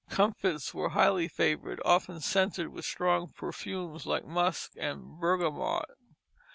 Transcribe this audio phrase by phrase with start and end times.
[0.09, 5.85] Comfits were highly flavored, often scented with strong perfumes like musk and bergamot.